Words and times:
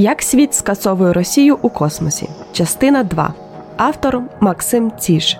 Як 0.00 0.22
світ 0.22 0.54
скасовує 0.54 1.12
Росію 1.12 1.58
у 1.62 1.68
космосі. 1.68 2.28
Частина 2.52 3.04
2. 3.04 3.34
Автор 3.76 4.22
Максим 4.40 4.92
Ціж. 4.98 5.38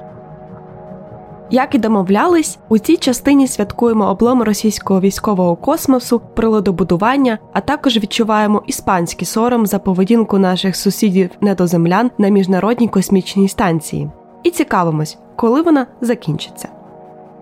Як 1.51 1.75
і 1.75 1.79
домовлялись, 1.79 2.59
у 2.69 2.79
цій 2.79 2.97
частині 2.97 3.49
святкуємо 3.49 4.11
облом 4.11 4.43
російського 4.43 5.01
військового 5.01 5.57
космосу, 5.57 6.21
приладобудування, 6.35 7.39
а 7.53 7.61
також 7.61 7.97
відчуваємо 7.97 8.63
іспанський 8.67 9.27
сором 9.27 9.67
за 9.67 9.79
поведінку 9.79 10.39
наших 10.39 10.77
сусідів 10.77 11.31
недоземлян 11.41 12.11
на 12.19 12.29
міжнародній 12.29 12.89
космічній 12.89 13.49
станції. 13.49 14.11
І 14.43 14.51
цікавимось, 14.51 15.19
коли 15.37 15.63
вона 15.63 15.87
закінчиться. 16.01 16.69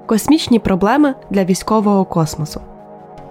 Космічні 0.07 0.59
проблеми 0.59 1.15
для 1.31 1.45
військового 1.45 2.05
космосу. 2.05 2.61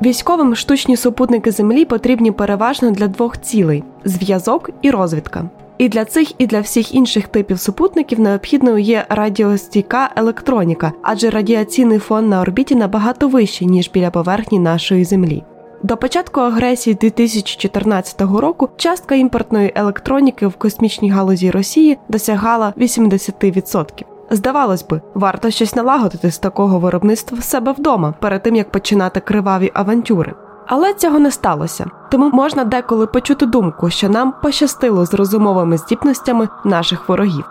Військовим 0.01 0.55
штучні 0.55 0.97
супутники 0.97 1.51
Землі 1.51 1.85
потрібні 1.85 2.31
переважно 2.31 2.91
для 2.91 3.07
двох 3.07 3.41
цілей 3.41 3.83
зв'язок 4.05 4.69
і 4.81 4.91
розвідка. 4.91 5.49
І 5.77 5.89
для 5.89 6.05
цих, 6.05 6.41
і 6.41 6.47
для 6.47 6.59
всіх 6.59 6.95
інших 6.95 7.27
типів 7.27 7.59
супутників 7.59 8.19
необхідною 8.19 8.77
є 8.77 9.05
радіостійка 9.09 10.09
електроніка, 10.15 10.91
адже 11.01 11.29
радіаційний 11.29 11.99
фон 11.99 12.29
на 12.29 12.41
орбіті 12.41 12.75
набагато 12.75 13.27
вищий, 13.27 13.67
ніж 13.67 13.91
біля 13.93 14.09
поверхні 14.09 14.59
нашої 14.59 15.05
Землі. 15.05 15.43
До 15.83 15.97
початку 15.97 16.41
агресії 16.41 16.97
2014 17.01 18.21
року 18.21 18.69
частка 18.77 19.15
імпортної 19.15 19.71
електроніки 19.75 20.47
в 20.47 20.53
космічній 20.53 21.11
галузі 21.11 21.51
Росії 21.51 21.97
досягала 22.09 22.73
80%. 22.77 24.14
Здавалось 24.29 24.87
би, 24.87 25.01
варто 25.13 25.49
щось 25.49 25.75
налагодити 25.75 26.31
з 26.31 26.37
такого 26.39 26.79
виробництва 26.79 27.37
в 27.39 27.43
себе 27.43 27.71
вдома 27.71 28.13
перед 28.21 28.43
тим 28.43 28.55
як 28.55 28.71
починати 28.71 29.19
криваві 29.19 29.71
авантюри. 29.73 30.33
Але 30.67 30.93
цього 30.93 31.19
не 31.19 31.31
сталося, 31.31 31.85
тому 32.11 32.29
можна 32.29 32.63
деколи 32.63 33.07
почути 33.07 33.45
думку, 33.45 33.89
що 33.89 34.09
нам 34.09 34.33
пощастило 34.41 35.05
з 35.05 35.13
розумовими 35.13 35.77
здібностями 35.77 36.49
наших 36.63 37.09
ворогів. 37.09 37.45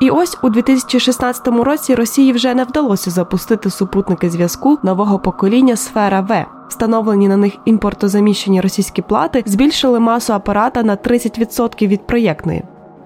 І 0.00 0.10
ось 0.10 0.38
у 0.42 0.48
2016 0.48 1.48
році 1.48 1.94
Росії 1.94 2.32
вже 2.32 2.54
не 2.54 2.64
вдалося 2.64 3.10
запустити 3.10 3.70
супутники 3.70 4.30
зв'язку 4.30 4.78
нового 4.82 5.18
покоління 5.18 5.76
Сфера 5.76 6.20
В. 6.20 6.46
Встановлені 6.68 7.28
на 7.28 7.36
них 7.36 7.52
імпортозаміщені 7.64 8.60
російські 8.60 9.02
плати 9.02 9.42
збільшили 9.46 10.00
масу 10.00 10.32
апарата 10.32 10.82
на 10.82 10.96
30% 10.96 11.86
від 11.86 12.06
проєктної. 12.06 12.62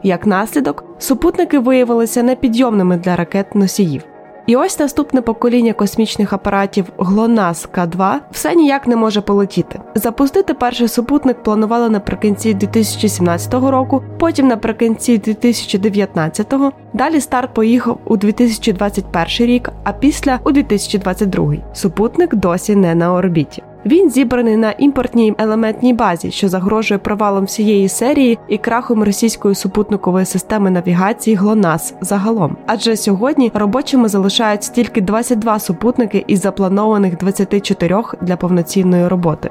Як 0.07 0.27
наслідок, 0.27 0.85
супутники 0.99 1.59
виявилися 1.59 2.23
непідйомними 2.23 2.97
для 2.97 3.17
ракет 3.17 3.55
носіїв. 3.55 4.05
І 4.47 4.57
ось 4.57 4.79
наступне 4.79 5.23
покоління 5.23 5.73
космічних 5.73 6.33
апаратів 6.33 6.85
GLONASS 6.99 7.69
К2 7.75 8.15
все 8.31 8.55
ніяк 8.55 8.87
не 8.87 8.97
може 8.97 9.21
полетіти. 9.21 9.81
Запустити 9.95 10.55
перший 10.55 10.89
супутник 10.89 11.43
планували 11.43 11.91
наприкінці 11.91 12.55
2017 12.55 13.55
року, 13.55 14.03
потім 14.19 14.49
наприкінці 14.49 15.19
2019-го, 15.19 16.73
Далі 16.93 17.21
старт 17.21 17.55
поїхав 17.55 17.99
у 18.05 18.17
2021 18.17 19.27
рік, 19.47 19.71
а 19.85 19.93
після 19.93 20.39
у 20.45 20.51
2022. 20.51 21.55
Супутник 21.73 22.35
досі 22.35 22.77
не 22.77 22.95
на 22.95 23.13
орбіті. 23.13 23.63
Він 23.87 24.11
зібраний 24.11 24.57
на 24.57 24.71
імпортній 24.71 25.35
елементній 25.39 25.93
базі, 25.95 26.31
що 26.31 26.49
загрожує 26.49 26.99
провалом 26.99 27.45
всієї 27.45 27.89
серії 27.89 28.39
і 28.49 28.59
крахом 28.59 29.03
російської 29.05 29.55
супутникової 29.55 30.27
системи 30.27 30.71
навігації 30.71 31.37
ГЛОНАСС 31.37 31.95
загалом. 32.01 32.57
Адже 32.67 32.97
сьогодні 32.97 33.51
робочими 33.55 34.09
залишаються 34.09 34.73
тільки 34.73 35.01
22 35.01 35.59
супутники 35.59 36.25
із 36.27 36.41
запланованих 36.41 37.17
24 37.17 38.03
для 38.23 38.37
повноцінної 38.37 39.09
роботи. 39.09 39.51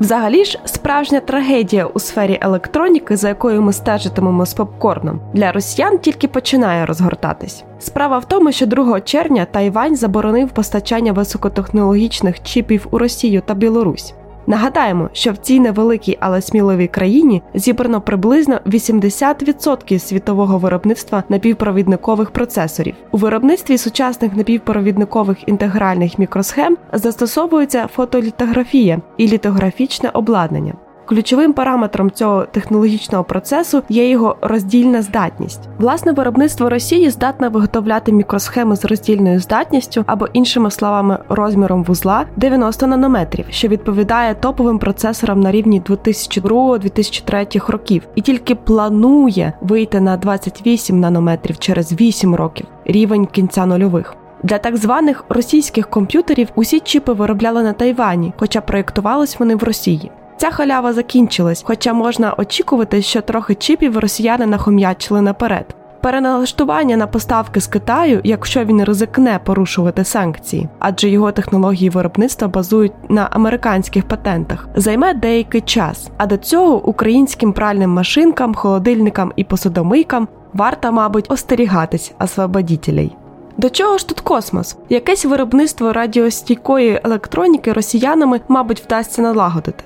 Взагалі 0.00 0.44
ж, 0.44 0.58
справжня 0.64 1.20
трагедія 1.20 1.86
у 1.86 1.98
сфері 1.98 2.38
електроніки, 2.40 3.16
за 3.16 3.28
якою 3.28 3.62
ми 3.62 3.72
стежитимемо 3.72 4.46
з 4.46 4.54
попкорном, 4.54 5.20
для 5.34 5.52
росіян 5.52 5.98
тільки 5.98 6.28
починає 6.28 6.86
розгортатись. 6.86 7.64
Справа 7.78 8.18
в 8.18 8.24
тому, 8.24 8.52
що 8.52 8.66
2 8.66 9.00
червня 9.00 9.44
Тайвань 9.44 9.96
заборонив 9.96 10.48
постачання 10.48 11.12
високотехнологічних 11.12 12.42
чіпів 12.42 12.86
у 12.90 12.98
Росію 12.98 13.42
та 13.46 13.54
Білорусь. 13.54 14.14
Нагадаємо, 14.48 15.08
що 15.12 15.32
в 15.32 15.36
цій 15.36 15.60
невеликій, 15.60 16.16
але 16.20 16.42
сміливій 16.42 16.86
країні 16.86 17.42
зібрано 17.54 18.00
приблизно 18.00 18.60
80% 18.66 19.98
світового 19.98 20.58
виробництва 20.58 21.22
напівпровідникових 21.28 22.30
процесорів. 22.30 22.94
У 23.12 23.16
виробництві 23.16 23.78
сучасних 23.78 24.36
напівпровідникових 24.36 25.48
інтегральних 25.48 26.18
мікросхем 26.18 26.76
застосовується 26.92 27.86
фотолітографія 27.86 29.00
і 29.16 29.28
літографічне 29.28 30.10
обладнання. 30.14 30.74
Ключовим 31.08 31.52
параметром 31.52 32.10
цього 32.10 32.44
технологічного 32.44 33.24
процесу 33.24 33.82
є 33.88 34.08
його 34.08 34.36
роздільна 34.40 35.02
здатність. 35.02 35.60
Власне 35.78 36.12
виробництво 36.12 36.70
Росії 36.70 37.10
здатне 37.10 37.48
виготовляти 37.48 38.12
мікросхеми 38.12 38.76
з 38.76 38.84
роздільною 38.84 39.40
здатністю 39.40 40.04
або 40.06 40.26
іншими 40.32 40.70
словами 40.70 41.18
розміром 41.28 41.84
вузла 41.84 42.26
90 42.36 42.86
нанометрів, 42.86 43.46
що 43.50 43.68
відповідає 43.68 44.34
топовим 44.34 44.78
процесорам 44.78 45.40
на 45.40 45.52
рівні 45.52 45.82
2002-2003 45.82 47.70
років, 47.70 48.02
і 48.14 48.20
тільки 48.20 48.54
планує 48.54 49.52
вийти 49.60 50.00
на 50.00 50.16
28 50.16 51.00
нанометрів 51.00 51.58
через 51.58 52.00
8 52.00 52.34
років 52.34 52.66
рівень 52.84 53.26
кінця 53.26 53.66
нульових. 53.66 54.14
Для 54.42 54.58
так 54.58 54.76
званих 54.76 55.24
російських 55.28 55.90
комп'ютерів 55.90 56.48
усі 56.54 56.80
чіпи 56.80 57.12
виробляли 57.12 57.62
на 57.62 57.72
Тайвані, 57.72 58.32
хоча 58.36 58.60
проєктувались 58.60 59.38
вони 59.38 59.54
в 59.54 59.62
Росії. 59.62 60.10
Ця 60.38 60.50
халява 60.50 60.92
закінчилась, 60.92 61.64
хоча 61.66 61.92
можна 61.92 62.34
очікувати, 62.38 63.02
що 63.02 63.20
трохи 63.20 63.54
чіпів 63.54 63.98
росіяни 63.98 64.46
нахом'ячили 64.46 65.20
наперед. 65.20 65.74
Переналаштування 66.02 66.96
на 66.96 67.06
поставки 67.06 67.60
з 67.60 67.66
Китаю, 67.66 68.20
якщо 68.24 68.64
він 68.64 68.84
ризикне 68.84 69.40
порушувати 69.44 70.04
санкції, 70.04 70.68
адже 70.78 71.08
його 71.08 71.32
технології 71.32 71.90
виробництва 71.90 72.48
базують 72.48 72.92
на 73.08 73.28
американських 73.30 74.08
патентах, 74.08 74.68
займе 74.76 75.14
деякий 75.14 75.60
час. 75.60 76.10
А 76.16 76.26
до 76.26 76.36
цього 76.36 76.86
українським 76.86 77.52
пральним 77.52 77.90
машинкам, 77.90 78.54
холодильникам 78.54 79.32
і 79.36 79.44
посудомийкам 79.44 80.28
варто, 80.54 80.92
мабуть, 80.92 81.30
остерігатись 81.30 82.12
освободітелей. 82.20 83.16
До 83.56 83.70
чого 83.70 83.98
ж 83.98 84.08
тут 84.08 84.20
космос? 84.20 84.76
Якесь 84.88 85.24
виробництво 85.24 85.92
радіостійкої 85.92 87.00
електроніки 87.04 87.72
росіянами, 87.72 88.40
мабуть, 88.48 88.80
вдасться 88.80 89.22
налагодити. 89.22 89.84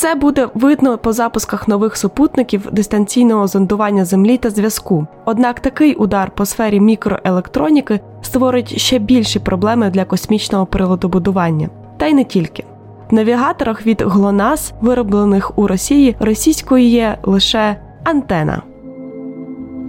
Це 0.00 0.14
буде 0.14 0.48
видно 0.54 0.98
по 0.98 1.12
запусках 1.12 1.68
нових 1.68 1.96
супутників 1.96 2.68
дистанційного 2.72 3.46
зондування 3.46 4.04
землі 4.04 4.36
та 4.36 4.50
зв'язку. 4.50 5.06
Однак 5.24 5.60
такий 5.60 5.94
удар 5.94 6.30
по 6.30 6.46
сфері 6.46 6.80
мікроелектроніки 6.80 8.00
створить 8.22 8.78
ще 8.78 8.98
більші 8.98 9.38
проблеми 9.38 9.90
для 9.90 10.04
космічного 10.04 10.66
приладобудування. 10.66 11.68
Та 11.96 12.06
й 12.06 12.14
не 12.14 12.24
тільки. 12.24 12.64
В 13.10 13.14
навігаторах 13.14 13.86
від 13.86 14.02
GLONASS, 14.02 14.72
вироблених 14.80 15.58
у 15.58 15.66
Росії, 15.66 16.16
російською 16.20 16.84
є 16.84 17.18
лише 17.22 17.76
антена. 18.04 18.62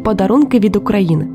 Подарунки 0.03 0.59
від 0.59 0.75
України. 0.75 1.27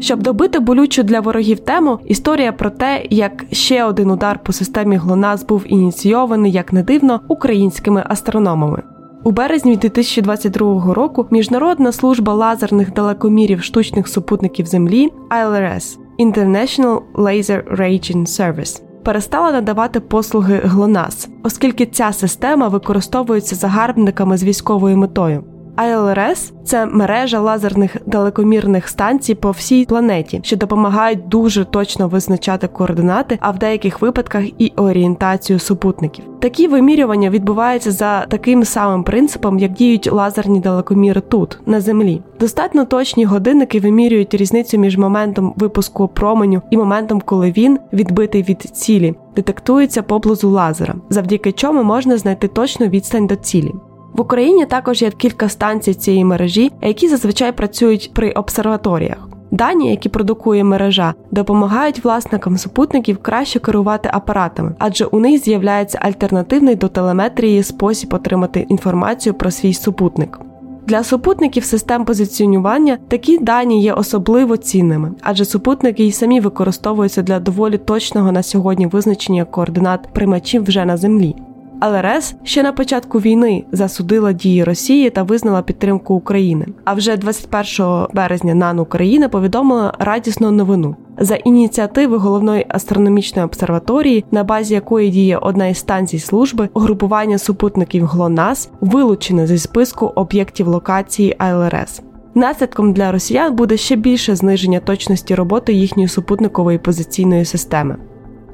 Щоб 0.00 0.22
добити 0.22 0.58
болючу 0.58 1.02
для 1.02 1.20
ворогів 1.20 1.60
тему, 1.60 1.98
історія 2.04 2.52
про 2.52 2.70
те, 2.70 3.06
як 3.10 3.44
ще 3.52 3.84
один 3.84 4.10
удар 4.10 4.38
по 4.42 4.52
системі 4.52 4.96
ГЛОНАСС 4.96 5.44
був 5.44 5.64
ініційований, 5.66 6.52
як 6.52 6.72
не 6.72 6.82
дивно, 6.82 7.20
українськими 7.28 8.04
астрономами. 8.08 8.82
У 9.24 9.30
березні 9.30 9.76
2022 9.76 10.94
року 10.94 11.26
Міжнародна 11.30 11.92
служба 11.92 12.34
лазерних 12.34 12.92
далекомірів 12.92 13.62
штучних 13.62 14.08
супутників 14.08 14.66
Землі 14.66 15.08
ILRS 15.30 15.98
International 16.18 17.00
Laser 17.14 17.76
Ranging 17.76 18.26
Service 18.26 18.82
перестала 19.04 19.52
надавати 19.52 20.00
послуги 20.00 20.60
ГЛОНАСС, 20.64 21.28
оскільки 21.42 21.86
ця 21.86 22.12
система 22.12 22.68
використовується 22.68 23.56
загарбниками 23.56 24.36
з 24.36 24.44
військовою 24.44 24.96
метою. 24.96 25.44
АЛРС 25.78 26.52
це 26.64 26.86
мережа 26.86 27.40
лазерних 27.40 27.96
далекомірних 28.06 28.88
станцій 28.88 29.34
по 29.34 29.50
всій 29.50 29.84
планеті, 29.84 30.40
що 30.42 30.56
допомагають 30.56 31.28
дуже 31.28 31.64
точно 31.64 32.08
визначати 32.08 32.68
координати, 32.68 33.38
а 33.40 33.50
в 33.50 33.58
деяких 33.58 34.00
випадках 34.00 34.44
і 34.58 34.72
орієнтацію 34.76 35.58
супутників. 35.58 36.24
Такі 36.40 36.68
вимірювання 36.68 37.30
відбуваються 37.30 37.92
за 37.92 38.26
таким 38.26 38.64
самим 38.64 39.04
принципом, 39.04 39.58
як 39.58 39.72
діють 39.72 40.12
лазерні 40.12 40.60
далекоміри 40.60 41.20
тут, 41.20 41.58
на 41.66 41.80
землі. 41.80 42.22
Достатньо 42.40 42.84
точні 42.84 43.24
годинники 43.24 43.80
вимірюють 43.80 44.34
різницю 44.34 44.78
між 44.78 44.96
моментом 44.96 45.54
випуску 45.56 46.08
променю 46.08 46.62
і 46.70 46.76
моментом, 46.76 47.22
коли 47.24 47.52
він 47.56 47.78
відбитий 47.92 48.42
від 48.42 48.62
цілі, 48.62 49.14
детектується 49.36 50.02
поблизу 50.02 50.50
лазера, 50.50 50.94
завдяки 51.10 51.52
чому 51.52 51.82
можна 51.82 52.16
знайти 52.16 52.48
точну 52.48 52.86
відстань 52.86 53.26
до 53.26 53.36
цілі. 53.36 53.72
В 54.18 54.20
Україні 54.20 54.66
також 54.66 55.02
є 55.02 55.10
кілька 55.10 55.48
станцій 55.48 55.94
цієї 55.94 56.24
мережі, 56.24 56.72
які 56.82 57.08
зазвичай 57.08 57.52
працюють 57.52 58.10
при 58.14 58.30
обсерваторіях. 58.30 59.28
Дані, 59.50 59.90
які 59.90 60.08
продукує 60.08 60.64
мережа, 60.64 61.14
допомагають 61.30 62.04
власникам 62.04 62.58
супутників 62.58 63.18
краще 63.18 63.58
керувати 63.58 64.10
апаратами, 64.12 64.74
адже 64.78 65.04
у 65.04 65.20
них 65.20 65.42
з'являється 65.42 65.98
альтернативний 66.02 66.76
до 66.76 66.88
телеметрії 66.88 67.62
спосіб 67.62 68.14
отримати 68.14 68.60
інформацію 68.60 69.34
про 69.34 69.50
свій 69.50 69.74
супутник. 69.74 70.40
Для 70.86 71.04
супутників 71.04 71.64
систем 71.64 72.04
позиціонування 72.04 72.98
такі 73.08 73.38
дані 73.38 73.82
є 73.82 73.92
особливо 73.92 74.56
цінними, 74.56 75.12
адже 75.22 75.44
супутники 75.44 76.04
й 76.04 76.12
самі 76.12 76.40
використовуються 76.40 77.22
для 77.22 77.40
доволі 77.40 77.78
точного 77.78 78.32
на 78.32 78.42
сьогодні 78.42 78.86
визначення 78.86 79.44
координат 79.44 80.08
приймачів 80.12 80.64
вже 80.64 80.84
на 80.84 80.96
землі. 80.96 81.36
Але 81.80 82.02
РЕС 82.02 82.34
ще 82.42 82.62
на 82.62 82.72
початку 82.72 83.18
війни 83.18 83.64
засудила 83.72 84.32
дії 84.32 84.64
Росії 84.64 85.10
та 85.10 85.22
визнала 85.22 85.62
підтримку 85.62 86.14
України. 86.14 86.66
А 86.84 86.94
вже 86.94 87.16
21 87.16 88.06
березня 88.14 88.54
НАН 88.54 88.78
України 88.78 89.28
повідомила 89.28 89.94
радісну 89.98 90.50
новину 90.50 90.96
за 91.18 91.34
ініціативи 91.34 92.16
головної 92.16 92.66
астрономічної 92.68 93.46
обсерваторії, 93.46 94.24
на 94.30 94.44
базі 94.44 94.74
якої 94.74 95.10
діє 95.10 95.38
одна 95.38 95.66
із 95.66 95.78
станцій 95.78 96.18
служби, 96.18 96.68
угрупування 96.74 97.38
супутників 97.38 98.06
ГЛОНАС 98.06 98.70
вилучене 98.80 99.46
зі 99.46 99.58
списку 99.58 100.06
об'єктів 100.06 100.68
локації 100.68 101.36
АЛРС. 101.38 102.02
Наслідком 102.34 102.92
для 102.92 103.12
росіян 103.12 103.56
буде 103.56 103.76
ще 103.76 103.96
більше 103.96 104.36
зниження 104.36 104.80
точності 104.80 105.34
роботи 105.34 105.72
їхньої 105.72 106.08
супутникової 106.08 106.78
позиційної 106.78 107.44
системи. 107.44 107.96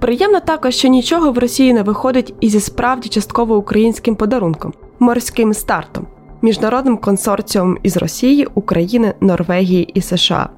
Приємно 0.01 0.41
також, 0.41 0.75
що 0.75 0.89
нічого 0.89 1.33
в 1.33 1.39
Росії 1.39 1.73
не 1.73 1.83
виходить 1.83 2.35
і 2.41 2.49
зі 2.49 2.61
справді 2.61 3.09
частково 3.09 3.57
українським 3.57 4.17
подарунком 4.17 4.73
морським 4.99 5.55
стартом, 5.55 6.07
міжнародним 6.43 6.97
консорціумом 6.97 7.79
із 7.83 7.97
Росії, 7.97 8.49
України, 8.55 9.15
Норвегії 9.21 9.83
і 9.95 10.01
США. 10.01 10.49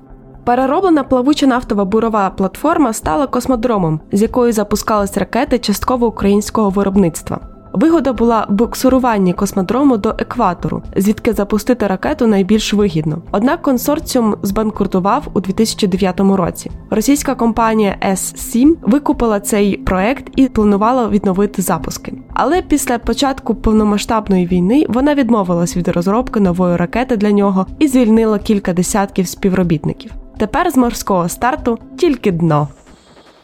Перероблена 0.44 1.04
плавуча 1.04 1.46
нафтова 1.46 1.84
бурова 1.84 2.30
платформа 2.30 2.92
стала 2.92 3.26
космодромом, 3.26 4.00
з 4.12 4.22
якої 4.22 4.52
запускались 4.52 5.16
ракети 5.16 5.58
частково 5.58 6.06
українського 6.06 6.70
виробництва. 6.70 7.55
Вигода 7.76 8.12
була 8.12 8.46
в 8.48 9.32
космодрому 9.32 9.96
до 9.96 10.14
екватору, 10.18 10.82
звідки 10.96 11.32
запустити 11.32 11.86
ракету 11.86 12.26
найбільш 12.26 12.74
вигідно. 12.74 13.22
Однак 13.32 13.62
консорціум 13.62 14.36
збанкрутував 14.42 15.28
у 15.34 15.40
2009 15.40 16.20
році. 16.20 16.70
Російська 16.90 17.34
компанія 17.34 17.96
S7 18.08 18.74
викупила 18.82 19.40
цей 19.40 19.76
проект 19.76 20.24
і 20.36 20.48
планувала 20.48 21.08
відновити 21.08 21.62
запуски. 21.62 22.12
Але 22.34 22.62
після 22.62 22.98
початку 22.98 23.54
повномасштабної 23.54 24.46
війни 24.46 24.86
вона 24.88 25.14
відмовилась 25.14 25.76
від 25.76 25.88
розробки 25.88 26.40
нової 26.40 26.76
ракети 26.76 27.16
для 27.16 27.30
нього 27.30 27.66
і 27.78 27.88
звільнила 27.88 28.38
кілька 28.38 28.72
десятків 28.72 29.28
співробітників. 29.28 30.12
Тепер 30.38 30.70
з 30.70 30.76
морського 30.76 31.28
старту 31.28 31.78
тільки 31.96 32.32
дно. 32.32 32.68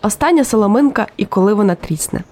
Остання 0.03 0.45
соломинка 0.45 1.07
і 1.17 1.25
коли 1.25 1.55
вона 1.55 1.75
трісне. 1.75 2.23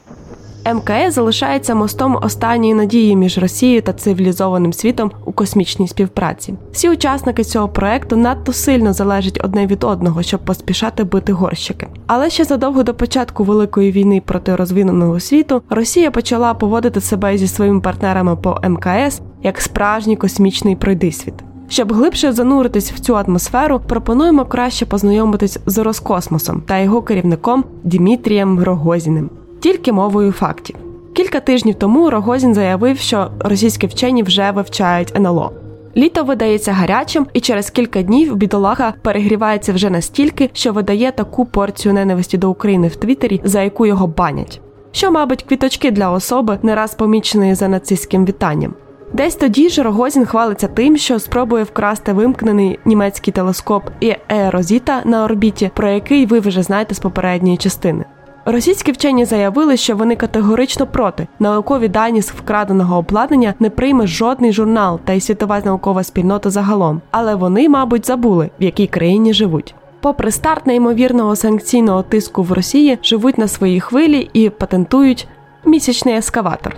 МКС 0.74 1.14
залишається 1.14 1.74
мостом 1.74 2.18
останньої 2.22 2.74
надії 2.74 3.16
між 3.16 3.38
Росією 3.38 3.82
та 3.82 3.92
цивілізованим 3.92 4.72
світом 4.72 5.10
у 5.24 5.32
космічній 5.32 5.88
співпраці. 5.88 6.54
Всі 6.72 6.90
учасники 6.90 7.44
цього 7.44 7.68
проекту 7.68 8.16
надто 8.16 8.52
сильно 8.52 8.92
залежать 8.92 9.40
одне 9.44 9.66
від 9.66 9.84
одного, 9.84 10.22
щоб 10.22 10.40
поспішати 10.40 11.04
бити 11.04 11.32
горщики. 11.32 11.86
Але 12.06 12.30
ще 12.30 12.44
задовго 12.44 12.82
до 12.82 12.94
початку 12.94 13.44
великої 13.44 13.92
війни 13.92 14.22
проти 14.24 14.56
розвиненого 14.56 15.20
світу 15.20 15.62
Росія 15.70 16.10
почала 16.10 16.54
поводити 16.54 17.00
себе 17.00 17.38
зі 17.38 17.48
своїми 17.48 17.80
партнерами 17.80 18.36
по 18.36 18.60
МКС 18.68 19.20
як 19.42 19.60
справжній 19.60 20.16
космічний 20.16 20.76
пройдисвіт. 20.76 21.34
Щоб 21.68 21.92
глибше 21.92 22.32
зануритись 22.32 22.92
в 22.92 22.98
цю 22.98 23.16
атмосферу, 23.16 23.80
пропонуємо 23.80 24.44
краще 24.44 24.86
познайомитись 24.86 25.58
з 25.66 25.78
Роскосмосом 25.78 26.62
та 26.66 26.78
його 26.78 27.02
керівником 27.02 27.64
Дмитрієм 27.84 28.60
Рогозіним 28.60 29.30
тільки 29.60 29.92
мовою 29.92 30.32
фактів. 30.32 30.76
Кілька 31.12 31.40
тижнів 31.40 31.74
тому 31.74 32.10
Рогозін 32.10 32.54
заявив, 32.54 32.98
що 32.98 33.30
російські 33.40 33.86
вчені 33.86 34.22
вже 34.22 34.50
вивчають 34.50 35.16
НЛО. 35.16 35.52
Літо 35.96 36.24
видається 36.24 36.72
гарячим, 36.72 37.26
і 37.32 37.40
через 37.40 37.70
кілька 37.70 38.02
днів 38.02 38.36
бідолага 38.36 38.94
перегрівається 39.02 39.72
вже 39.72 39.90
настільки, 39.90 40.50
що 40.52 40.72
видає 40.72 41.12
таку 41.12 41.44
порцію 41.44 41.94
ненависті 41.94 42.38
до 42.38 42.50
України 42.50 42.88
в 42.88 42.96
Твіттері, 42.96 43.40
за 43.44 43.62
яку 43.62 43.86
його 43.86 44.06
банять. 44.06 44.60
Що, 44.92 45.10
мабуть, 45.10 45.42
квіточки 45.42 45.90
для 45.90 46.10
особи, 46.10 46.58
не 46.62 46.74
раз 46.74 46.94
поміченої 46.94 47.54
за 47.54 47.68
нацистським 47.68 48.26
вітанням. 48.26 48.74
Десь 49.12 49.34
тоді 49.34 49.68
ж 49.68 49.82
Рогозін 49.82 50.26
хвалиться 50.26 50.68
тим, 50.68 50.96
що 50.96 51.18
спробує 51.18 51.64
вкрасти 51.64 52.12
вимкнений 52.12 52.78
німецький 52.84 53.32
телескоп 53.32 53.82
і 54.00 54.14
Ерозіта 54.28 55.02
на 55.04 55.24
орбіті, 55.24 55.70
про 55.74 55.88
який 55.88 56.26
ви 56.26 56.40
вже 56.40 56.62
знаєте 56.62 56.94
з 56.94 56.98
попередньої 56.98 57.56
частини. 57.56 58.04
Російські 58.44 58.92
вчені 58.92 59.24
заявили, 59.24 59.76
що 59.76 59.96
вони 59.96 60.16
категорично 60.16 60.86
проти 60.86 61.26
наукові 61.38 61.88
дані 61.88 62.22
з 62.22 62.30
вкраденого 62.30 62.98
обладнання 62.98 63.54
не 63.60 63.70
прийме 63.70 64.06
жодний 64.06 64.52
журнал 64.52 65.00
та 65.04 65.12
й 65.12 65.20
світова 65.20 65.60
наукова 65.64 66.04
спільнота 66.04 66.50
загалом, 66.50 67.00
але 67.10 67.34
вони, 67.34 67.68
мабуть, 67.68 68.06
забули, 68.06 68.50
в 68.60 68.62
якій 68.62 68.86
країні 68.86 69.34
живуть. 69.34 69.74
Попри 70.00 70.30
старт 70.30 70.66
неймовірного 70.66 71.36
санкційного 71.36 72.02
тиску 72.02 72.42
в 72.42 72.52
Росії, 72.52 72.98
живуть 73.02 73.38
на 73.38 73.48
своїй 73.48 73.80
хвилі 73.80 74.30
і 74.32 74.50
патентують 74.50 75.28
місячний 75.64 76.14
ескаватор. 76.14 76.76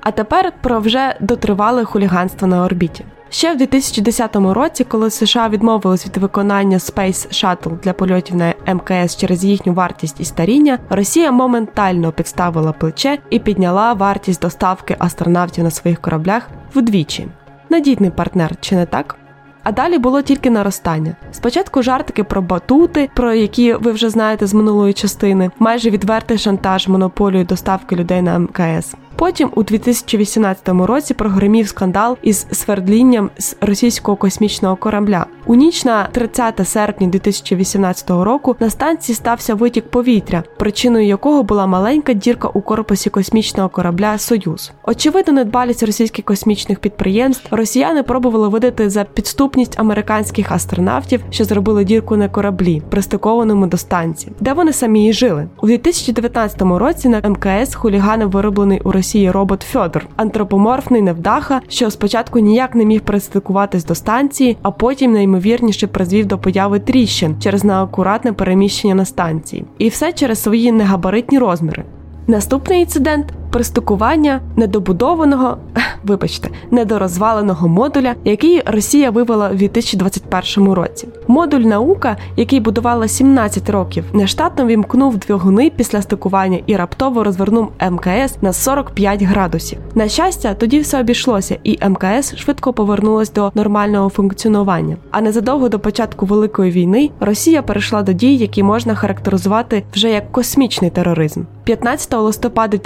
А 0.00 0.10
тепер 0.10 0.52
про 0.62 0.80
вже 0.80 1.16
дотривале 1.20 1.84
хуліганство 1.84 2.48
на 2.48 2.64
орбіті. 2.64 3.04
Ще 3.32 3.52
в 3.54 3.56
2010 3.56 4.36
році, 4.36 4.84
коли 4.84 5.10
США 5.10 5.48
відмовились 5.48 6.06
від 6.06 6.16
виконання 6.16 6.78
Space 6.78 7.28
Shuttle 7.28 7.80
для 7.80 7.92
польотів 7.92 8.36
на 8.36 8.54
МКС 8.74 9.16
через 9.16 9.44
їхню 9.44 9.72
вартість 9.72 10.20
і 10.20 10.24
старіння, 10.24 10.78
Росія 10.88 11.32
моментально 11.32 12.12
підставила 12.12 12.72
плече 12.72 13.18
і 13.30 13.38
підняла 13.38 13.92
вартість 13.92 14.42
доставки 14.42 14.96
астронавтів 14.98 15.64
на 15.64 15.70
своїх 15.70 16.00
кораблях 16.00 16.48
вдвічі. 16.74 17.28
Надійний 17.68 18.10
партнер, 18.10 18.54
чи 18.60 18.76
не 18.76 18.86
так? 18.86 19.16
А 19.62 19.72
далі 19.72 19.98
було 19.98 20.22
тільки 20.22 20.50
наростання. 20.50 21.16
Спочатку 21.32 21.82
жартики 21.82 22.24
про 22.24 22.42
батути, 22.42 23.10
про 23.14 23.34
які 23.34 23.74
ви 23.74 23.92
вже 23.92 24.10
знаєте 24.10 24.46
з 24.46 24.54
минулої 24.54 24.92
частини, 24.92 25.50
майже 25.58 25.90
відвертий 25.90 26.38
шантаж 26.38 26.88
монополію 26.88 27.44
доставки 27.44 27.96
людей 27.96 28.22
на 28.22 28.38
МКС. 28.38 28.94
Потім 29.20 29.50
у 29.54 29.62
2018 29.62 30.68
році 30.68 31.14
прогремів 31.14 31.68
скандал 31.68 32.16
із 32.22 32.46
свердлінням 32.52 33.30
з 33.38 33.56
російського 33.60 34.16
космічного 34.16 34.76
корабля. 34.76 35.26
У 35.46 35.54
ніч 35.54 35.84
на 35.84 36.06
30 36.06 36.68
серпня 36.68 37.06
2018 37.06 38.10
року 38.10 38.56
на 38.60 38.70
станції 38.70 39.16
стався 39.16 39.54
витік 39.54 39.90
повітря, 39.90 40.42
причиною 40.58 41.06
якого 41.06 41.42
була 41.42 41.66
маленька 41.66 42.12
дірка 42.12 42.48
у 42.48 42.60
корпусі 42.60 43.10
космічного 43.10 43.68
корабля 43.68 44.18
Союз. 44.18 44.72
Очевидно, 44.84 45.32
недбалість 45.32 45.82
російських 45.82 46.24
космічних 46.24 46.78
підприємств 46.78 47.54
росіяни 47.54 48.02
пробували 48.02 48.48
видати 48.48 48.90
за 48.90 49.04
підступність 49.04 49.80
американських 49.80 50.52
астронавтів, 50.52 51.24
що 51.30 51.44
зробили 51.44 51.84
дірку 51.84 52.16
на 52.16 52.28
кораблі, 52.28 52.82
пристикованому 52.90 53.66
до 53.66 53.76
станції, 53.76 54.32
де 54.40 54.52
вони 54.52 54.72
самі 54.72 55.08
і 55.08 55.12
жили. 55.12 55.48
У 55.62 55.66
2019 55.66 56.62
році 56.62 57.08
на 57.08 57.20
МКС 57.20 57.74
хулігани 57.74 58.26
вироблений 58.26 58.80
у 58.84 58.92
Росії 58.92 59.09
Росії 59.10 59.30
робот 59.30 59.62
Фьодор, 59.62 60.06
антропоморфний 60.16 61.02
невдаха, 61.02 61.60
що 61.68 61.90
спочатку 61.90 62.38
ніяк 62.38 62.74
не 62.74 62.84
міг 62.84 63.00
пристикуватись 63.00 63.84
до 63.84 63.94
станції, 63.94 64.56
а 64.62 64.70
потім 64.70 65.12
найімовірніше 65.12 65.86
призвів 65.86 66.26
до 66.26 66.38
появи 66.38 66.78
тріщин 66.78 67.36
через 67.40 67.64
неакуратне 67.64 68.32
переміщення 68.32 68.94
на 68.94 69.04
станції, 69.04 69.64
і 69.78 69.88
все 69.88 70.12
через 70.12 70.42
свої 70.42 70.72
негабаритні 70.72 71.38
розміри. 71.38 71.84
Наступний 72.26 72.80
інцидент 72.80 73.26
пристукування 73.50 74.40
недобудованого, 74.56 75.56
вибачте, 76.04 76.50
недорозваленого 76.70 77.68
модуля, 77.68 78.14
який 78.24 78.62
Росія 78.66 79.10
вивела 79.10 79.50
у 79.50 79.54
2021 79.54 80.72
році. 80.72 81.08
Модуль 81.28 81.60
наука, 81.60 82.16
який 82.36 82.60
будувала 82.60 83.08
17 83.08 83.70
років, 83.70 84.04
нештатно 84.12 84.66
вімкнув 84.66 85.18
двигуни 85.18 85.72
після 85.76 86.02
стикування 86.02 86.58
і 86.66 86.76
раптово 86.76 87.24
розвернув 87.24 87.72
МКС 87.90 88.42
на 88.42 88.52
45 88.52 89.22
градусів. 89.22 89.78
На 89.94 90.08
щастя, 90.08 90.54
тоді 90.54 90.80
все 90.80 91.00
обійшлося, 91.00 91.58
і 91.64 91.78
МКС 91.88 92.36
швидко 92.36 92.72
повернулась 92.72 93.32
до 93.32 93.52
нормального 93.54 94.08
функціонування. 94.08 94.96
А 95.10 95.20
незадовго 95.20 95.68
до 95.68 95.78
початку 95.78 96.26
великої 96.26 96.70
війни 96.70 97.10
Росія 97.20 97.62
перейшла 97.62 98.02
до 98.02 98.12
дій, 98.12 98.36
які 98.36 98.62
можна 98.62 98.94
характеризувати 98.94 99.82
вже 99.94 100.10
як 100.10 100.32
космічний 100.32 100.90
тероризм. 100.90 101.42
15 101.64 102.14
листопада 102.14 102.78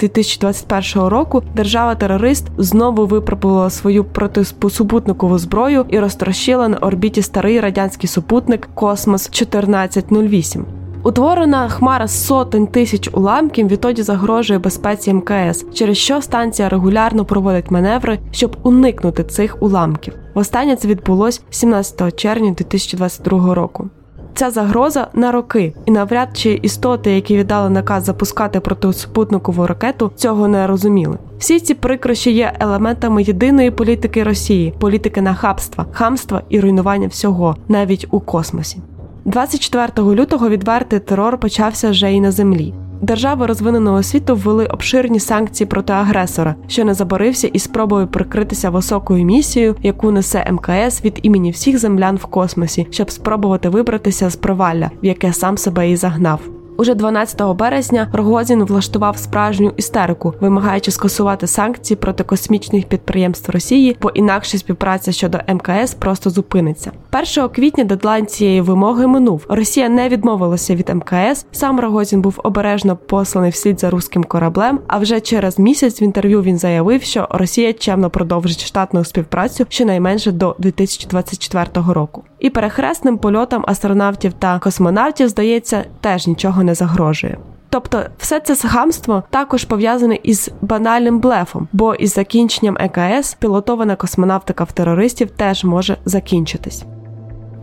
2021 0.63 1.07
року 1.07 1.43
держава-терорист 1.55 2.47
знову 2.57 3.05
випробувала 3.05 3.69
свою 3.69 4.03
протисупутникову 4.03 5.37
зброю 5.37 5.85
і 5.89 5.99
розтрощила 5.99 6.67
на 6.67 6.77
орбіті 6.77 7.21
старий 7.21 7.59
радянський 7.59 8.09
супутник 8.09 8.69
Космос 8.73 9.27
1408. 9.27 10.65
Утворена 11.05 11.69
хмара 11.69 12.07
сотень 12.07 12.67
тисяч 12.67 13.09
уламків 13.13 13.67
відтоді 13.67 14.01
загрожує 14.03 14.59
безпеці 14.59 15.13
МКС, 15.13 15.65
через 15.73 15.97
що 15.97 16.21
станція 16.21 16.69
регулярно 16.69 17.25
проводить 17.25 17.71
маневри, 17.71 18.19
щоб 18.31 18.57
уникнути 18.63 19.23
цих 19.23 19.57
уламків. 19.61 20.13
Востаннє 20.33 20.75
це 20.75 20.87
відбулось 20.87 21.41
17 21.49 22.15
червня 22.15 22.51
2022 22.51 23.53
року. 23.53 23.89
Ця 24.37 24.49
загроза 24.49 25.07
на 25.13 25.31
роки, 25.31 25.73
і 25.85 25.91
навряд 25.91 26.29
чи 26.33 26.59
істоти, 26.61 27.11
які 27.11 27.37
віддали 27.37 27.69
наказ 27.69 28.03
запускати 28.03 28.59
протисупутникову 28.59 29.67
ракету, 29.67 30.11
цього 30.15 30.47
не 30.47 30.67
розуміли. 30.67 31.17
Всі 31.37 31.59
ці 31.59 31.73
прикрощі 31.73 32.31
є 32.31 32.53
елементами 32.59 33.23
єдиної 33.23 33.71
політики 33.71 34.23
Росії, 34.23 34.73
політики 34.79 35.21
нахабства, 35.21 35.85
хамства 35.91 36.41
і 36.49 36.59
руйнування 36.59 37.07
всього, 37.07 37.55
навіть 37.67 38.07
у 38.11 38.19
космосі. 38.19 38.77
24 39.25 40.15
лютого 40.15 40.49
відвертий 40.49 40.99
терор 40.99 41.37
почався 41.37 41.89
вже 41.89 42.13
і 42.13 42.21
на 42.21 42.31
землі. 42.31 42.73
Держави 43.01 43.45
розвиненого 43.45 44.03
світу 44.03 44.35
ввели 44.35 44.65
обширні 44.65 45.19
санкції 45.19 45.67
проти 45.67 45.93
агресора, 45.93 46.55
що 46.67 46.85
не 46.85 46.93
заборився 46.93 47.47
із 47.47 47.63
спробою 47.63 48.07
прикритися 48.07 48.69
високою 48.69 49.25
місією, 49.25 49.75
яку 49.83 50.11
несе 50.11 50.51
МКС 50.51 51.05
від 51.05 51.19
імені 51.21 51.51
всіх 51.51 51.77
землян 51.77 52.15
в 52.15 52.25
космосі, 52.25 52.87
щоб 52.91 53.11
спробувати 53.11 53.69
вибратися 53.69 54.29
з 54.29 54.35
провалля, 54.35 54.91
в 55.03 55.05
яке 55.05 55.33
сам 55.33 55.57
себе 55.57 55.89
і 55.91 55.95
загнав. 55.95 56.54
Уже 56.77 56.95
12 56.95 57.41
березня 57.55 58.09
Рогозін 58.13 58.63
влаштував 58.63 59.17
справжню 59.17 59.73
істерику, 59.77 60.33
вимагаючи 60.41 60.91
скасувати 60.91 61.47
санкції 61.47 61.97
проти 61.97 62.23
космічних 62.23 62.85
підприємств 62.85 63.51
Росії, 63.51 63.97
бо 64.01 64.09
інакше 64.09 64.57
співпраця 64.57 65.11
щодо 65.11 65.37
МКС 65.47 65.93
просто 65.93 66.29
зупиниться. 66.29 66.91
1 67.37 67.49
квітня 67.49 67.83
дедлайн 67.83 68.25
цієї 68.25 68.61
вимоги 68.61 69.07
минув. 69.07 69.45
Росія 69.49 69.89
не 69.89 70.09
відмовилася 70.09 70.75
від 70.75 70.89
МКС. 70.89 71.45
Сам 71.51 71.79
Рогозін 71.79 72.21
був 72.21 72.39
обережно 72.43 72.95
посланий 72.95 73.51
вслід 73.51 73.79
за 73.79 73.89
руським 73.89 74.23
кораблем. 74.23 74.79
А 74.87 74.97
вже 74.97 75.19
через 75.19 75.59
місяць 75.59 76.01
в 76.01 76.03
інтерв'ю 76.03 76.41
він 76.41 76.57
заявив, 76.57 77.03
що 77.03 77.27
Росія 77.31 77.73
чемно 77.73 78.09
продовжить 78.09 78.65
штатну 78.65 79.03
співпрацю 79.03 79.65
щонайменше 79.69 80.31
до 80.31 80.55
2024 80.59 81.93
року. 81.93 82.23
І 82.45 82.49
перехресним 82.49 83.17
польотам 83.17 83.63
астронавтів 83.67 84.33
та 84.33 84.59
космонавтів 84.59 85.29
здається 85.29 85.85
теж 86.01 86.27
нічого 86.27 86.63
не 86.63 86.75
загрожує. 86.75 87.37
Тобто, 87.69 88.01
все 88.17 88.39
це 88.39 88.55
схамство 88.55 89.23
також 89.29 89.63
пов'язане 89.65 90.19
із 90.23 90.51
банальним 90.61 91.19
блефом, 91.19 91.67
бо 91.73 91.95
із 91.95 92.13
закінченням 92.13 92.77
ЕКС 92.79 93.33
пілотована 93.33 93.95
космонавтика 93.95 94.63
в 94.63 94.71
терористів 94.71 95.31
теж 95.31 95.63
може 95.63 95.97
закінчитись. 96.05 96.83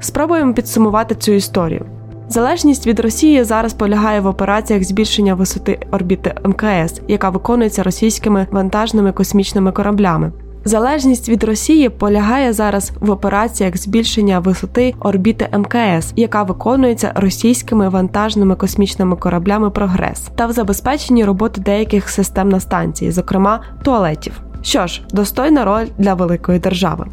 Спробуємо 0.00 0.54
підсумувати 0.54 1.14
цю 1.14 1.32
історію. 1.32 1.86
Залежність 2.28 2.86
від 2.86 3.00
Росії 3.00 3.44
зараз 3.44 3.74
полягає 3.74 4.20
в 4.20 4.26
операціях 4.26 4.84
збільшення 4.84 5.34
висоти 5.34 5.86
орбіти 5.90 6.34
МКС, 6.44 7.00
яка 7.08 7.30
виконується 7.30 7.82
російськими 7.82 8.46
вантажними 8.50 9.12
космічними 9.12 9.72
кораблями. 9.72 10.32
Залежність 10.64 11.28
від 11.28 11.44
Росії 11.44 11.88
полягає 11.88 12.52
зараз 12.52 12.92
в 13.00 13.10
операціях 13.10 13.76
збільшення 13.76 14.38
висоти 14.38 14.94
орбіти 15.00 15.48
МКС, 15.58 16.12
яка 16.16 16.42
виконується 16.42 17.12
російськими 17.14 17.88
вантажними 17.88 18.56
космічними 18.56 19.16
кораблями 19.16 19.70
Прогрес, 19.70 20.20
та 20.36 20.46
в 20.46 20.52
забезпеченні 20.52 21.24
роботи 21.24 21.60
деяких 21.60 22.08
систем 22.08 22.48
на 22.48 22.60
станції, 22.60 23.10
зокрема 23.10 23.60
туалетів. 23.82 24.40
Що 24.62 24.86
ж, 24.86 25.02
достойна 25.12 25.64
роль 25.64 25.86
для 25.98 26.14
великої 26.14 26.58
держави. 26.58 27.06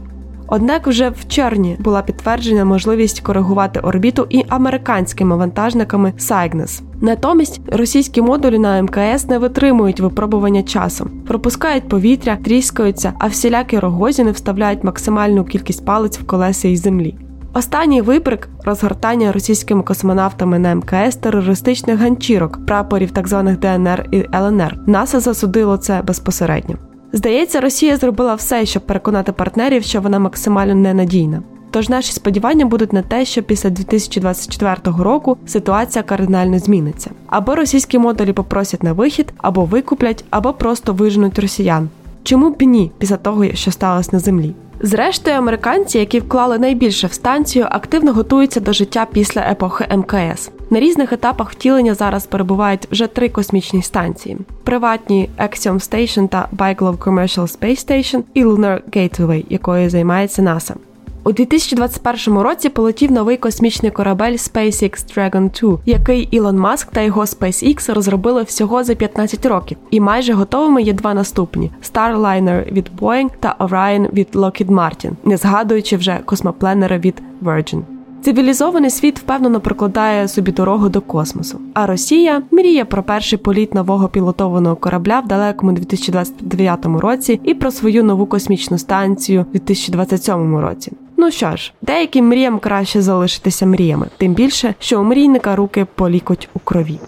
Однак 0.51 0.87
вже 0.87 1.09
в 1.09 1.27
червні 1.27 1.77
була 1.79 2.01
підтверджена 2.01 2.65
можливість 2.65 3.19
коригувати 3.19 3.79
орбіту 3.79 4.27
і 4.29 4.45
американськими 4.49 5.35
вантажниками 5.35 6.13
Cygnus. 6.17 6.81
Натомість 7.01 7.61
російські 7.71 8.21
модулі 8.21 8.59
на 8.59 8.81
МКС 8.81 9.27
не 9.27 9.37
витримують 9.37 9.99
випробування 9.99 10.63
часом, 10.63 11.09
пропускають 11.27 11.89
повітря, 11.89 12.37
тріскаються, 12.43 13.13
а 13.19 13.27
всілякі 13.27 13.79
рогозіни 13.79 14.31
вставляють 14.31 14.83
максимальну 14.83 15.43
кількість 15.43 15.85
палець 15.85 16.19
в 16.19 16.25
колеса 16.25 16.67
із 16.67 16.81
землі. 16.81 17.15
Останній 17.53 18.01
вибрик 18.01 18.49
розгортання 18.65 19.31
російськими 19.31 19.83
космонавтами 19.83 20.59
на 20.59 20.75
МКС 20.75 21.15
терористичних 21.15 21.99
ганчірок, 21.99 22.65
прапорів 22.65 23.11
так 23.11 23.27
званих 23.27 23.59
ДНР 23.59 24.05
і 24.11 24.25
ЛНР. 24.35 24.77
НАСА 24.87 25.19
засудило 25.19 25.77
це 25.77 26.01
безпосередньо. 26.01 26.75
Здається, 27.13 27.61
Росія 27.61 27.97
зробила 27.97 28.35
все, 28.35 28.65
щоб 28.65 28.85
переконати 28.85 29.31
партнерів, 29.31 29.83
що 29.83 30.01
вона 30.01 30.19
максимально 30.19 30.75
ненадійна. 30.75 31.41
Тож 31.71 31.89
наші 31.89 32.13
сподівання 32.13 32.65
будуть 32.65 32.93
на 32.93 33.01
те, 33.01 33.25
що 33.25 33.43
після 33.43 33.69
2024 33.69 34.75
року 34.99 35.37
ситуація 35.45 36.03
кардинально 36.03 36.59
зміниться. 36.59 37.11
Або 37.27 37.55
російські 37.55 37.99
модулі 37.99 38.33
попросять 38.33 38.83
на 38.83 38.93
вихід, 38.93 39.33
або 39.37 39.65
викуплять, 39.65 40.25
або 40.29 40.53
просто 40.53 40.93
виженуть 40.93 41.39
росіян. 41.39 41.89
Чому 42.23 42.49
б 42.49 42.61
ні 42.61 42.91
після 42.97 43.17
того, 43.17 43.45
що 43.53 43.71
сталося 43.71 44.09
на 44.13 44.19
землі? 44.19 44.53
Зрештою, 44.81 45.37
американці, 45.37 45.99
які 45.99 46.19
вклали 46.19 46.57
найбільше 46.57 47.07
в 47.07 47.13
станцію, 47.13 47.67
активно 47.69 48.13
готуються 48.13 48.59
до 48.59 48.73
життя 48.73 49.07
після 49.11 49.41
епохи 49.41 49.85
МКС. 49.95 50.51
На 50.69 50.79
різних 50.79 51.13
етапах 51.13 51.51
втілення 51.51 51.93
зараз 51.93 52.25
перебувають 52.25 52.87
вже 52.91 53.07
три 53.07 53.29
космічні 53.29 53.81
станції: 53.81 54.37
приватні 54.63 55.29
Axiom 55.39 55.73
Station 55.73 56.27
та 56.27 56.49
Bigelow 56.57 56.97
Commercial 56.97 57.59
Space 57.59 57.89
Station 57.89 58.23
і 58.33 58.45
Lunar 58.45 58.81
Gateway, 58.95 59.45
якою 59.49 59.89
займається 59.89 60.41
НАСА. 60.41 60.75
У 61.23 61.31
2021 61.31 62.39
році 62.39 62.69
полетів 62.69 63.11
новий 63.11 63.37
космічний 63.37 63.91
корабель 63.91 64.31
SpaceX 64.31 65.17
Dragon 65.17 65.61
2, 65.61 65.77
який 65.85 66.21
Ілон 66.31 66.57
Маск 66.57 66.91
та 66.91 67.01
його 67.01 67.21
SpaceX 67.21 67.93
розробили 67.93 68.43
всього 68.43 68.83
за 68.83 68.95
15 68.95 69.45
років, 69.45 69.77
і 69.91 69.99
майже 69.99 70.33
готовими 70.33 70.81
є 70.81 70.93
два 70.93 71.13
наступні: 71.13 71.71
Starliner 71.83 72.71
від 72.71 72.91
Boeing 72.99 73.29
та 73.39 73.55
Orion 73.59 74.13
від 74.13 74.27
Lockheed 74.33 74.67
Martin, 74.67 75.11
не 75.25 75.37
згадуючи 75.37 75.97
вже 75.97 76.19
космопленери 76.25 76.97
від 76.97 77.15
Virgin. 77.43 77.81
Цивілізований 78.21 78.89
світ 78.89 79.19
впевнено 79.19 79.59
прокладає 79.59 80.27
собі 80.27 80.51
дорогу 80.51 80.89
до 80.89 81.01
космосу. 81.01 81.59
А 81.73 81.85
Росія 81.85 82.41
мріє 82.51 82.85
про 82.85 83.03
перший 83.03 83.39
політ 83.39 83.73
нового 83.73 84.07
пілотованого 84.07 84.75
корабля 84.75 85.19
в 85.19 85.27
далекому 85.27 85.71
2029 85.71 86.85
році 86.85 87.39
і 87.43 87.53
про 87.53 87.71
свою 87.71 88.03
нову 88.03 88.25
космічну 88.25 88.77
станцію 88.77 89.41
в 89.41 89.51
2027 89.51 90.57
році. 90.57 90.91
Ну 91.21 91.31
що 91.31 91.55
ж, 91.55 91.73
деяким 91.81 92.27
мріям 92.27 92.59
краще 92.59 93.01
залишитися 93.01 93.65
мріями, 93.65 94.07
тим 94.17 94.33
більше, 94.33 94.73
що 94.79 95.01
у 95.01 95.03
мрійника 95.03 95.55
руки 95.55 95.87
полікоть 95.95 96.49
у 96.53 96.59
крові. 96.59 96.99